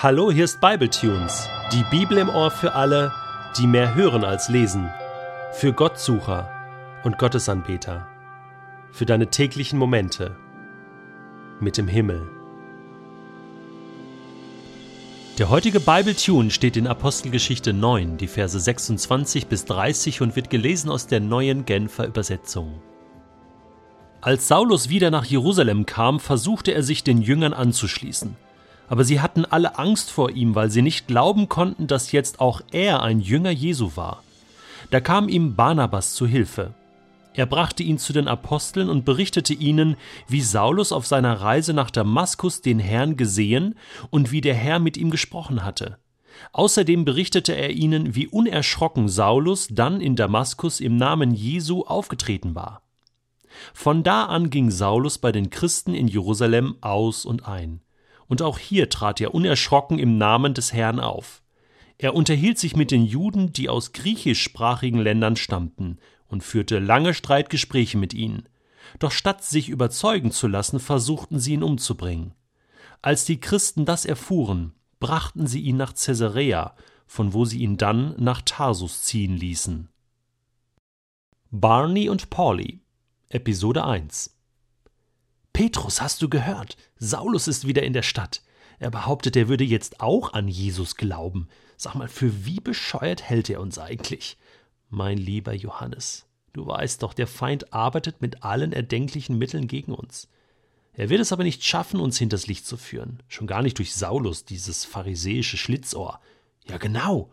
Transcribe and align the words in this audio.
Hallo, 0.00 0.30
hier 0.30 0.44
ist 0.44 0.60
Bibletunes, 0.60 1.48
die 1.72 1.82
Bibel 1.90 2.18
im 2.18 2.28
Ohr 2.28 2.52
für 2.52 2.74
alle, 2.74 3.12
die 3.58 3.66
mehr 3.66 3.96
hören 3.96 4.22
als 4.22 4.48
lesen, 4.48 4.88
für 5.50 5.72
Gottsucher 5.72 6.48
und 7.02 7.18
Gottesanbeter, 7.18 8.06
für 8.92 9.06
deine 9.06 9.26
täglichen 9.26 9.76
Momente 9.76 10.36
mit 11.58 11.78
dem 11.78 11.88
Himmel. 11.88 12.28
Der 15.36 15.50
heutige 15.50 15.80
Bibletune 15.80 16.52
steht 16.52 16.76
in 16.76 16.86
Apostelgeschichte 16.86 17.72
9, 17.72 18.18
die 18.18 18.28
Verse 18.28 18.60
26 18.60 19.48
bis 19.48 19.64
30 19.64 20.20
und 20.20 20.36
wird 20.36 20.48
gelesen 20.48 20.90
aus 20.90 21.08
der 21.08 21.18
neuen 21.18 21.64
Genfer 21.64 22.06
Übersetzung. 22.06 22.80
Als 24.20 24.46
Saulus 24.46 24.90
wieder 24.90 25.10
nach 25.10 25.24
Jerusalem 25.24 25.86
kam, 25.86 26.20
versuchte 26.20 26.70
er 26.70 26.84
sich 26.84 27.02
den 27.02 27.20
Jüngern 27.20 27.52
anzuschließen. 27.52 28.36
Aber 28.88 29.04
sie 29.04 29.20
hatten 29.20 29.44
alle 29.44 29.78
Angst 29.78 30.10
vor 30.10 30.30
ihm, 30.30 30.54
weil 30.54 30.70
sie 30.70 30.82
nicht 30.82 31.06
glauben 31.06 31.48
konnten, 31.48 31.86
dass 31.86 32.12
jetzt 32.12 32.40
auch 32.40 32.62
er 32.72 33.02
ein 33.02 33.20
Jünger 33.20 33.50
Jesu 33.50 33.92
war. 33.96 34.22
Da 34.90 35.00
kam 35.00 35.28
ihm 35.28 35.54
Barnabas 35.54 36.14
zu 36.14 36.26
Hilfe. 36.26 36.72
Er 37.34 37.46
brachte 37.46 37.82
ihn 37.82 37.98
zu 37.98 38.12
den 38.12 38.26
Aposteln 38.26 38.88
und 38.88 39.04
berichtete 39.04 39.54
ihnen, 39.54 39.96
wie 40.26 40.40
Saulus 40.40 40.90
auf 40.90 41.06
seiner 41.06 41.40
Reise 41.40 41.72
nach 41.72 41.90
Damaskus 41.90 42.62
den 42.62 42.78
Herrn 42.78 43.16
gesehen 43.16 43.76
und 44.10 44.32
wie 44.32 44.40
der 44.40 44.54
Herr 44.54 44.78
mit 44.78 44.96
ihm 44.96 45.10
gesprochen 45.10 45.64
hatte. 45.64 45.98
Außerdem 46.52 47.04
berichtete 47.04 47.54
er 47.54 47.70
ihnen, 47.70 48.14
wie 48.14 48.26
unerschrocken 48.26 49.08
Saulus 49.08 49.68
dann 49.70 50.00
in 50.00 50.16
Damaskus 50.16 50.80
im 50.80 50.96
Namen 50.96 51.32
Jesu 51.32 51.84
aufgetreten 51.84 52.54
war. 52.54 52.82
Von 53.74 54.02
da 54.02 54.24
an 54.24 54.50
ging 54.50 54.70
Saulus 54.70 55.18
bei 55.18 55.32
den 55.32 55.50
Christen 55.50 55.94
in 55.94 56.08
Jerusalem 56.08 56.76
aus 56.80 57.24
und 57.24 57.46
ein. 57.46 57.80
Und 58.28 58.42
auch 58.42 58.58
hier 58.58 58.88
trat 58.88 59.20
er 59.20 59.34
unerschrocken 59.34 59.98
im 59.98 60.18
Namen 60.18 60.54
des 60.54 60.72
Herrn 60.72 61.00
auf. 61.00 61.42
Er 61.96 62.14
unterhielt 62.14 62.58
sich 62.58 62.76
mit 62.76 62.90
den 62.90 63.04
Juden, 63.04 63.52
die 63.52 63.68
aus 63.68 63.92
griechischsprachigen 63.92 65.00
Ländern 65.00 65.36
stammten, 65.36 65.98
und 66.28 66.44
führte 66.44 66.78
lange 66.78 67.14
Streitgespräche 67.14 67.96
mit 67.98 68.14
ihnen. 68.14 68.48
Doch 68.98 69.10
statt 69.10 69.42
sich 69.42 69.68
überzeugen 69.68 70.30
zu 70.30 70.46
lassen, 70.46 70.78
versuchten 70.78 71.40
sie 71.40 71.54
ihn 71.54 71.62
umzubringen. 71.62 72.34
Als 73.00 73.24
die 73.24 73.40
Christen 73.40 73.84
das 73.84 74.04
erfuhren, 74.04 74.72
brachten 75.00 75.46
sie 75.46 75.60
ihn 75.60 75.76
nach 75.76 75.94
Caesarea, 75.94 76.74
von 77.06 77.32
wo 77.32 77.44
sie 77.44 77.60
ihn 77.60 77.78
dann 77.78 78.14
nach 78.18 78.42
Tarsus 78.42 79.02
ziehen 79.02 79.36
ließen. 79.36 79.88
Barney 81.50 82.08
und 82.10 82.28
Pauli 82.28 82.82
Episode 83.30 83.84
1 83.84 84.37
Petrus, 85.58 86.00
hast 86.00 86.22
du 86.22 86.28
gehört? 86.28 86.76
Saulus 86.98 87.48
ist 87.48 87.66
wieder 87.66 87.82
in 87.82 87.92
der 87.92 88.04
Stadt. 88.04 88.42
Er 88.78 88.92
behauptet, 88.92 89.34
er 89.34 89.48
würde 89.48 89.64
jetzt 89.64 89.98
auch 89.98 90.32
an 90.32 90.46
Jesus 90.46 90.94
glauben. 90.94 91.48
Sag 91.76 91.96
mal, 91.96 92.06
für 92.06 92.46
wie 92.46 92.60
bescheuert 92.60 93.24
hält 93.24 93.50
er 93.50 93.60
uns 93.60 93.76
eigentlich? 93.76 94.36
Mein 94.88 95.18
lieber 95.18 95.52
Johannes, 95.52 96.26
du 96.52 96.64
weißt 96.64 97.02
doch, 97.02 97.12
der 97.12 97.26
Feind 97.26 97.72
arbeitet 97.72 98.22
mit 98.22 98.44
allen 98.44 98.72
erdenklichen 98.72 99.36
Mitteln 99.36 99.66
gegen 99.66 99.92
uns. 99.94 100.28
Er 100.92 101.08
wird 101.08 101.20
es 101.20 101.32
aber 101.32 101.42
nicht 101.42 101.64
schaffen, 101.64 101.98
uns 101.98 102.18
hinters 102.18 102.46
Licht 102.46 102.64
zu 102.64 102.76
führen. 102.76 103.20
Schon 103.26 103.48
gar 103.48 103.62
nicht 103.62 103.78
durch 103.78 103.96
Saulus, 103.96 104.44
dieses 104.44 104.84
pharisäische 104.84 105.56
Schlitzohr. 105.56 106.20
Ja, 106.68 106.78
genau. 106.78 107.30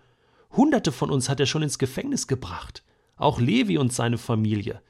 Hunderte 0.50 0.92
von 0.92 1.12
uns 1.12 1.30
hat 1.30 1.40
er 1.40 1.46
schon 1.46 1.62
ins 1.62 1.78
Gefängnis 1.78 2.26
gebracht. 2.26 2.82
Auch 3.18 3.40
Levi 3.40 3.78
und 3.78 3.94
seine 3.94 4.18
Familie. 4.18 4.82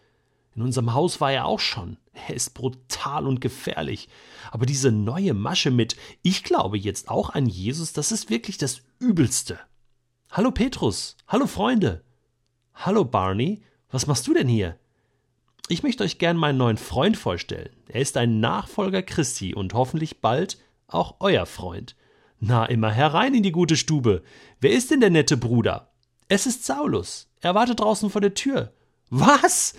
In 0.56 0.62
unserem 0.62 0.94
Haus 0.94 1.20
war 1.20 1.34
er 1.34 1.46
auch 1.46 1.60
schon. 1.60 1.98
Er 2.14 2.34
ist 2.34 2.54
brutal 2.54 3.28
und 3.28 3.42
gefährlich. 3.42 4.08
Aber 4.52 4.66
diese 4.66 4.92
neue 4.92 5.34
Masche 5.34 5.70
mit 5.70 5.98
Ich 6.22 6.44
glaube 6.44 6.78
jetzt 6.78 7.10
auch 7.10 7.32
an 7.32 7.46
Jesus, 7.46 7.92
das 7.92 8.14
ist 8.14 8.30
wirklich 8.30 8.58
das 8.58 8.82
Übelste. 9.00 9.60
Hallo 10.32 10.52
Petrus. 10.52 11.18
Hallo 11.28 11.46
Freunde. 11.46 12.04
Hallo 12.74 13.04
Barney. 13.04 13.62
Was 13.92 14.08
machst 14.08 14.28
du 14.28 14.34
denn 14.34 14.48
hier? 14.48 14.78
Ich 15.68 15.84
möchte 15.84 16.04
euch 16.04 16.20
gern 16.20 16.38
meinen 16.38 16.58
neuen 16.58 16.78
Freund 16.78 17.18
vorstellen. 17.18 17.76
Er 17.90 18.02
ist 18.02 18.16
ein 18.16 18.40
Nachfolger 18.40 19.02
Christi 19.02 19.54
und 19.54 19.74
hoffentlich 19.74 20.22
bald 20.22 20.58
auch 20.88 21.16
euer 21.20 21.46
Freund. 21.46 21.96
Na, 22.40 22.66
immer 22.66 22.92
herein 22.92 23.34
in 23.34 23.44
die 23.44 23.52
gute 23.52 23.76
Stube. 23.76 24.24
Wer 24.62 24.72
ist 24.72 24.92
denn 24.92 25.02
der 25.02 25.10
nette 25.10 25.36
Bruder? 25.36 25.92
Es 26.30 26.46
ist 26.46 26.66
Saulus. 26.66 27.28
Er 27.42 27.56
wartet 27.56 27.80
draußen 27.82 28.10
vor 28.10 28.22
der 28.22 28.36
Tür. 28.36 28.74
Was? 29.10 29.74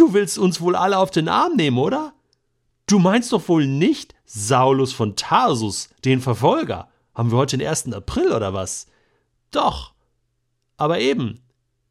Du 0.00 0.14
willst 0.14 0.38
uns 0.38 0.62
wohl 0.62 0.76
alle 0.76 0.96
auf 0.96 1.10
den 1.10 1.28
Arm 1.28 1.56
nehmen, 1.56 1.76
oder? 1.76 2.14
Du 2.86 2.98
meinst 2.98 3.34
doch 3.34 3.46
wohl 3.50 3.66
nicht 3.66 4.14
Saulus 4.24 4.94
von 4.94 5.14
Tarsus, 5.14 5.90
den 6.06 6.22
Verfolger? 6.22 6.88
Haben 7.14 7.30
wir 7.30 7.36
heute 7.36 7.58
den 7.58 7.68
1. 7.68 7.92
April 7.92 8.32
oder 8.32 8.54
was? 8.54 8.86
Doch. 9.50 9.92
Aber 10.78 11.00
eben, 11.00 11.42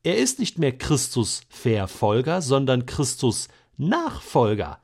er 0.01 0.17
ist 0.17 0.39
nicht 0.39 0.57
mehr 0.57 0.75
Christus 0.75 1.41
Verfolger, 1.49 2.41
sondern 2.41 2.87
Christus 2.87 3.47
Nachfolger. 3.77 4.79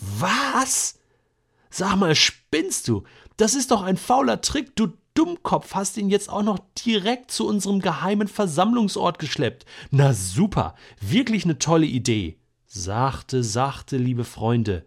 Was? 0.00 0.98
Sag 1.70 1.94
mal, 1.94 2.16
spinnst 2.16 2.88
du? 2.88 3.04
Das 3.36 3.54
ist 3.54 3.70
doch 3.70 3.82
ein 3.82 3.96
fauler 3.96 4.40
Trick, 4.40 4.74
du 4.74 4.88
Dummkopf 5.14 5.76
hast 5.76 5.96
ihn 5.96 6.10
jetzt 6.10 6.28
auch 6.28 6.42
noch 6.42 6.58
direkt 6.84 7.30
zu 7.30 7.46
unserem 7.46 7.78
geheimen 7.78 8.26
Versammlungsort 8.26 9.20
geschleppt. 9.20 9.64
Na 9.92 10.12
super, 10.12 10.74
wirklich 11.00 11.44
eine 11.44 11.60
tolle 11.60 11.86
Idee. 11.86 12.40
Sachte, 12.76 13.44
sachte, 13.44 13.96
liebe 13.98 14.24
Freunde. 14.24 14.84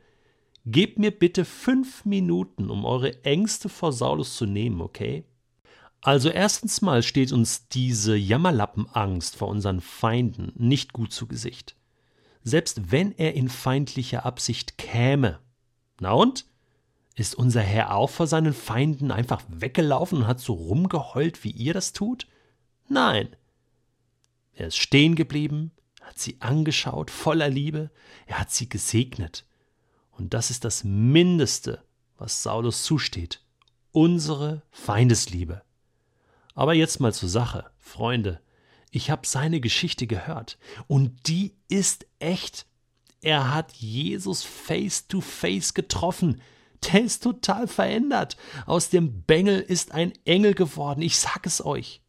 Gebt 0.66 1.00
mir 1.00 1.09
bitte 1.09 1.46
fünf 1.46 2.03
Minuten, 2.03 2.70
um 2.70 2.84
eure 2.84 3.24
Ängste 3.24 3.70
vor 3.70 3.94
Saulus 3.94 4.36
zu 4.36 4.46
nehmen, 4.46 4.81
okay? 4.81 5.24
Also 6.02 6.28
erstens 6.28 6.81
mal 6.81 7.02
steht 7.02 7.31
uns 7.31 7.70
diese 7.70 8.18
Jammerlappenangst 8.18 9.38
vor 9.38 9.47
unseren 9.47 9.80
Feinden 9.80 10.52
nicht 10.56 10.92
gut 10.92 11.14
zu 11.14 11.28
Gesicht. 11.28 11.78
Selbst 12.44 12.92
wenn 12.92 13.14
er 13.14 13.36
in 13.36 13.47
feindlicher 13.47 14.26
Absicht 14.26 14.78
käme. 14.78 15.40
Na 16.02 16.12
und? 16.12 16.46
Ist 17.16 17.36
unser 17.36 17.62
Herr 17.62 17.96
auch 17.96 18.09
vor 18.09 18.28
seinen 18.28 18.53
Feinden 18.53 19.12
einfach 19.12 19.44
weggelaufen 19.47 20.18
und 20.18 20.28
hat 20.28 20.42
so 20.42 20.52
rumgeheult, 20.56 21.46
wie 21.46 21.52
ihr 21.52 21.74
das 21.74 21.94
tut? 21.94 22.28
Nein. 22.90 23.30
Er 24.56 24.68
ist 24.68 24.78
stehen 24.78 25.16
geblieben, 25.16 25.72
hat 26.07 26.19
sie 26.19 26.38
angeschaut, 26.40 27.12
voller 27.12 27.50
Liebe, 27.50 27.91
er 28.25 28.40
hat 28.40 28.51
sie 28.51 28.69
gesegnet. 28.69 29.45
Und 30.12 30.34
das 30.34 30.50
ist 30.50 30.63
das 30.63 30.84
Mindeste, 30.84 31.84
was 32.18 32.41
Saulus 32.41 32.84
zusteht, 32.84 33.41
unsere 33.91 34.63
Feindesliebe. 34.72 35.62
Aber 36.56 36.73
jetzt 36.73 37.00
mal 37.00 37.13
zur 37.13 37.29
Sache, 37.29 37.69
Freunde. 37.78 38.41
Ich 38.90 39.12
habe 39.12 39.28
seine 39.28 39.59
Geschichte 39.59 40.07
gehört 40.07 40.57
und 40.88 41.28
die 41.28 41.53
ist 41.67 42.07
echt. 42.19 42.66
Er 43.22 43.53
hat 43.53 43.73
Jesus 43.73 44.44
face 44.44 45.07
to 45.07 45.22
face 45.22 45.73
getroffen. 45.73 46.41
Der 46.84 47.03
ist 47.03 47.23
total 47.23 47.67
verändert. 47.67 48.38
Aus 48.66 48.90
dem 48.90 49.23
Bengel 49.23 49.59
ist 49.59 49.91
ein 49.91 50.13
Engel 50.25 50.53
geworden. 50.53 51.01
Ich 51.01 51.17
sag 51.17 51.46
es 51.46 51.63
euch. 51.63 52.01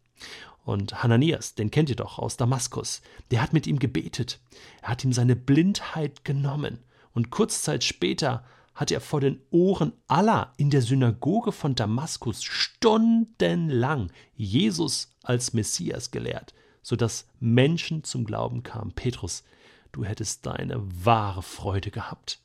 Und 0.69 1.03
Hananias, 1.03 1.55
den 1.55 1.71
kennt 1.71 1.89
ihr 1.89 1.97
doch 1.97 2.19
aus 2.19 2.37
Damaskus, 2.37 3.01
der 3.31 3.41
hat 3.41 3.55
mit 3.55 3.67
ihm 3.67 3.79
gebetet. 3.79 4.39
Er 4.83 4.91
hat 4.91 5.03
ihm 5.03 5.15
seine 5.15 5.35
Blindheit 5.35 6.27
genommen. 6.27 6.81
Und 7.15 7.31
kurz 7.31 7.63
Zeit 7.63 7.85
später 7.85 8.45
hat 8.75 8.91
er 8.91 9.01
vor 9.01 9.23
den 9.23 9.41
Ohren 9.51 9.95
aller 10.09 10.53
in 10.59 10.69
der 10.69 10.83
Synagoge 10.83 11.53
von 11.53 11.75
Damaskus 11.75 12.45
stundenlang 12.45 14.13
Jesus 14.35 15.09
als 15.23 15.55
Messias 15.55 16.11
gelehrt, 16.11 16.53
sodass 16.83 17.27
Menschen 17.41 18.05
zum 18.05 18.27
Glauben 18.27 18.63
kamen. 18.63 18.93
Petrus, 18.93 19.45
du 19.93 20.05
hättest 20.05 20.45
deine 20.45 20.83
wahre 21.03 21.43
Freude 21.43 21.91
gehabt. 21.91 22.41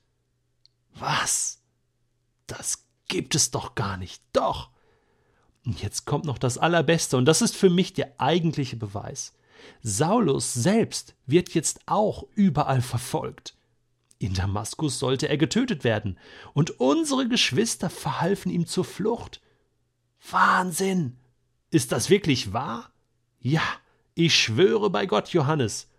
Was? 0.95 1.61
Das 2.47 2.85
gibt 3.09 3.35
es 3.35 3.51
doch 3.51 3.75
gar 3.75 3.97
nicht. 3.97 4.23
Doch. 4.31 4.69
Und 5.65 5.81
jetzt 5.81 6.05
kommt 6.05 6.25
noch 6.25 6.37
das 6.37 6.57
Allerbeste, 6.57 7.17
und 7.17 7.25
das 7.25 7.41
ist 7.41 7.55
für 7.55 7.69
mich 7.69 7.93
der 7.93 8.19
eigentliche 8.19 8.75
Beweis. 8.75 9.33
Saulus 9.81 10.53
selbst 10.53 11.15
wird 11.25 11.53
jetzt 11.53 11.81
auch 11.85 12.25
überall 12.35 12.81
verfolgt. 12.81 13.55
In 14.19 14.33
Damaskus 14.33 14.99
sollte 14.99 15.27
er 15.29 15.37
getötet 15.37 15.83
werden, 15.83 16.17
und 16.53 16.79
unsere 16.79 17.27
Geschwister 17.27 17.89
verhalfen 17.89 18.51
ihm 18.51 18.67
zur 18.67 18.85
Flucht. 18.85 19.41
Wahnsinn! 20.29 21.17
Ist 21.71 21.91
das 21.91 22.09
wirklich 22.09 22.53
wahr? 22.53 22.91
Ja, 23.39 23.63
ich 24.15 24.35
schwöre 24.35 24.89
bei 24.89 25.05
Gott, 25.05 25.29
Johannes. 25.29 25.89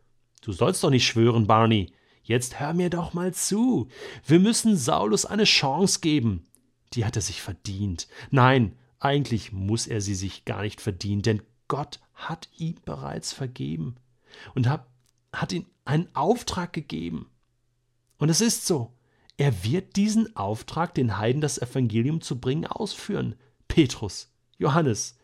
Du 0.41 0.53
sollst 0.53 0.85
doch 0.85 0.91
nicht 0.91 1.07
schwören, 1.07 1.47
Barney. 1.47 1.93
Jetzt 2.23 2.61
hör 2.61 2.73
mir 2.73 2.91
doch 2.91 3.13
mal 3.13 3.35
zu. 3.35 3.89
Wir 4.27 4.41
müssen 4.41 4.77
Saulus 4.77 5.27
eine 5.27 5.45
Chance 5.45 6.01
geben. 6.01 6.47
Die 6.95 7.05
hat 7.05 7.17
er 7.17 7.23
sich 7.23 7.43
verdient. 7.43 8.09
Nein, 8.31 8.77
eigentlich 9.05 9.53
muss 9.53 9.87
er 9.87 10.01
sie 10.01 10.15
sich 10.15 10.45
gar 10.45 10.63
nicht 10.63 10.81
verdienen, 10.81 11.23
denn 11.23 11.43
Gott 11.69 12.01
hat 12.15 12.49
ihm 12.57 12.77
bereits 12.85 13.33
vergeben 13.33 13.97
und 14.55 14.69
hat, 14.69 14.87
hat 15.33 15.53
ihm 15.53 15.67
einen 15.85 16.09
Auftrag 16.15 16.73
gegeben. 16.73 17.31
Und 18.19 18.29
es 18.29 18.41
ist 18.41 18.67
so. 18.67 18.93
Er 19.37 19.65
wird 19.65 19.97
diesen 19.97 20.37
Auftrag, 20.37 20.95
den 20.95 21.19
Heiden 21.19 21.41
das 21.41 21.59
Evangelium 21.59 22.21
zu 22.21 22.41
bringen, 22.41 22.67
ausführen. 22.67 23.35
Petrus, 23.67 24.33
Johannes, 24.59 25.19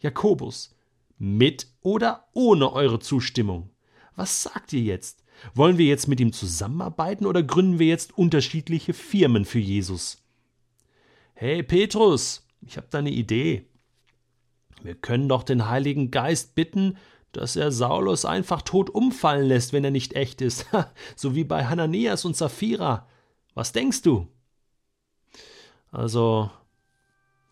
Jakobus, 0.00 0.74
mit 1.18 1.68
oder 1.80 2.28
ohne 2.32 2.72
eure 2.72 2.98
Zustimmung? 2.98 3.70
Was 4.16 4.42
sagt 4.42 4.72
ihr 4.72 4.82
jetzt? 4.82 5.22
Wollen 5.54 5.78
wir 5.78 5.86
jetzt 5.86 6.08
mit 6.08 6.20
ihm 6.20 6.32
zusammenarbeiten 6.32 7.26
oder 7.26 7.42
gründen 7.42 7.78
wir 7.78 7.86
jetzt 7.86 8.18
unterschiedliche 8.18 8.92
Firmen 8.92 9.44
für 9.44 9.60
Jesus? 9.60 10.22
Hey 11.34 11.62
Petrus, 11.62 12.41
ich 12.62 12.76
habe 12.76 12.86
da 12.90 12.98
eine 12.98 13.10
Idee. 13.10 13.68
Wir 14.82 14.94
können 14.94 15.28
doch 15.28 15.42
den 15.42 15.68
Heiligen 15.68 16.10
Geist 16.10 16.54
bitten, 16.54 16.96
dass 17.32 17.56
er 17.56 17.72
Saulus 17.72 18.24
einfach 18.24 18.62
tot 18.62 18.90
umfallen 18.90 19.46
lässt, 19.46 19.72
wenn 19.72 19.84
er 19.84 19.90
nicht 19.90 20.14
echt 20.14 20.40
ist, 20.40 20.66
so 21.16 21.34
wie 21.34 21.44
bei 21.44 21.66
Hananias 21.66 22.24
und 22.24 22.36
Sapphira. 22.36 23.08
Was 23.54 23.72
denkst 23.72 24.02
du? 24.02 24.28
Also, 25.90 26.50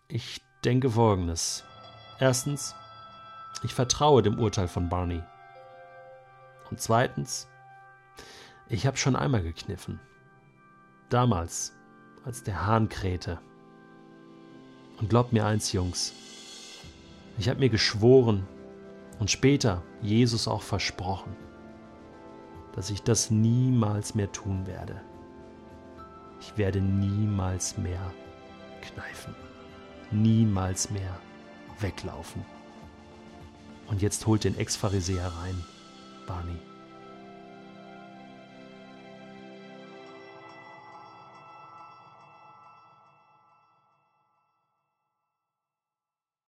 ich 0.08 0.40
denke 0.64 0.90
folgendes. 0.90 1.64
Erstens, 2.18 2.74
ich 3.62 3.74
vertraue 3.74 4.22
dem 4.22 4.38
Urteil 4.38 4.68
von 4.68 4.88
Barney. 4.88 5.22
Und 6.70 6.80
zweitens, 6.80 7.48
ich 8.68 8.86
habe 8.86 8.96
schon 8.96 9.16
einmal 9.16 9.42
gekniffen. 9.42 10.00
Damals, 11.08 11.74
als 12.24 12.42
der 12.42 12.66
Hahn 12.66 12.88
krähte. 12.88 13.40
Und 15.00 15.08
glaubt 15.08 15.32
mir 15.32 15.46
eins, 15.46 15.72
Jungs, 15.72 16.12
ich 17.38 17.48
habe 17.48 17.60
mir 17.60 17.70
geschworen 17.70 18.46
und 19.18 19.30
später 19.30 19.82
Jesus 20.02 20.46
auch 20.46 20.62
versprochen, 20.62 21.34
dass 22.74 22.90
ich 22.90 23.02
das 23.02 23.30
niemals 23.30 24.14
mehr 24.14 24.30
tun 24.30 24.66
werde. 24.66 25.00
Ich 26.40 26.56
werde 26.58 26.80
niemals 26.80 27.78
mehr 27.78 28.12
kneifen, 28.82 29.34
niemals 30.10 30.90
mehr 30.90 31.18
weglaufen. 31.80 32.44
Und 33.88 34.02
jetzt 34.02 34.26
holt 34.26 34.44
den 34.44 34.56
Ex-Pharisäer 34.56 35.32
rein, 35.42 35.64
Barney. 36.26 36.58